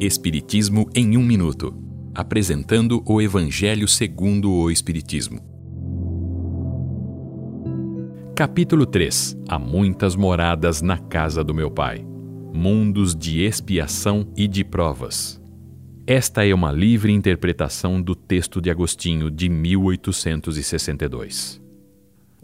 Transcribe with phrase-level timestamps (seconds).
[0.00, 1.72] Espiritismo em um minuto,
[2.12, 5.38] apresentando o Evangelho segundo o Espiritismo.
[8.34, 9.38] Capítulo 3.
[9.48, 12.04] Há muitas moradas na casa do meu Pai.
[12.52, 15.40] Mundos de expiação e de provas.
[16.06, 21.63] Esta é uma livre interpretação do texto de Agostinho de 1862.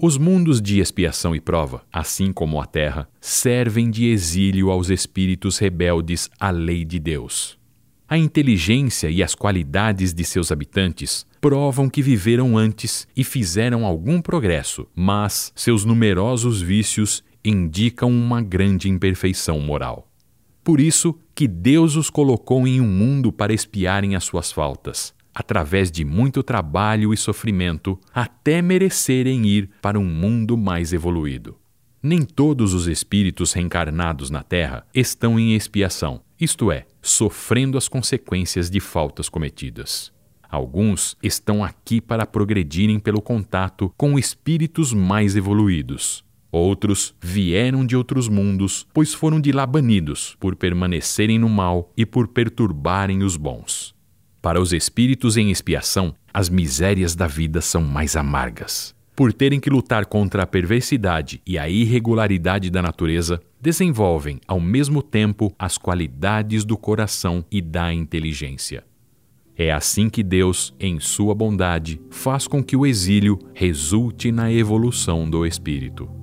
[0.02, 5.58] Os mundos de expiação e prova, assim como a terra, servem de exílio aos espíritos
[5.58, 7.58] rebeldes à lei de Deus.
[8.08, 14.22] A inteligência e as qualidades de seus habitantes provam que viveram antes e fizeram algum
[14.22, 20.08] progresso, mas seus numerosos vícios indicam uma grande imperfeição moral.
[20.64, 25.90] Por isso que Deus os colocou em um mundo para espiarem as suas faltas, através
[25.90, 31.56] de muito trabalho e sofrimento, até merecerem ir para um mundo mais evoluído.
[32.02, 38.70] Nem todos os espíritos reencarnados na Terra estão em expiação, isto é, sofrendo as consequências
[38.70, 40.10] de faltas cometidas.
[40.50, 46.24] Alguns estão aqui para progredirem pelo contato com espíritos mais evoluídos.
[46.50, 52.04] Outros vieram de outros mundos, pois foram de lá banidos por permanecerem no mal e
[52.04, 53.94] por perturbarem os bons.
[54.42, 58.94] Para os espíritos em expiação, as misérias da vida são mais amargas.
[59.14, 65.02] Por terem que lutar contra a perversidade e a irregularidade da natureza, desenvolvem ao mesmo
[65.02, 68.82] tempo as qualidades do coração e da inteligência.
[69.54, 75.28] É assim que Deus, em sua bondade, faz com que o exílio resulte na evolução
[75.28, 76.19] do espírito.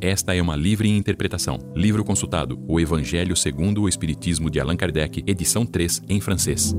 [0.00, 1.58] Esta é uma livre interpretação.
[1.76, 6.74] Livro consultado: O Evangelho segundo o Espiritismo de Allan Kardec, edição 3, em francês.